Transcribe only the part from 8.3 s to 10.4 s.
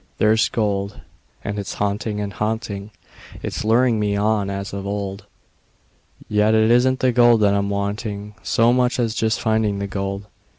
So much as just finding the gold.